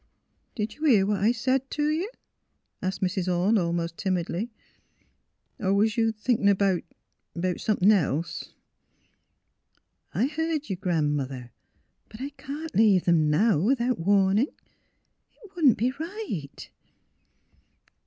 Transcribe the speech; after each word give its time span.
''Did 0.55 0.73
you 0.73 0.85
hear 0.85 1.05
what 1.05 1.19
I 1.19 1.31
said 1.31 1.69
t' 1.69 1.83
you?" 1.99 2.09
asked 2.81 3.01
Mrs. 3.01 3.31
Orne, 3.31 3.59
almost 3.59 3.97
timidly." 3.97 4.51
Or 5.59 5.75
was 5.75 5.95
you 5.95 6.11
thinkin' 6.11 6.51
'bout— 6.55 6.81
'bout 7.35 7.59
somethin' 7.59 7.91
else? 7.91 8.55
"''I 10.21 10.25
heard 10.25 10.71
you, 10.71 10.75
Gran 10.75 11.15
'mother! 11.15 11.51
But 12.09 12.19
I 12.19 12.29
can't 12.29 12.73
leave 12.73 13.05
them 13.05 13.29
now, 13.29 13.59
without 13.59 13.99
warning. 13.99 14.47
It 15.43 15.53
wouldn't 15.55 15.77
be 15.77 15.91
right. 15.91 16.71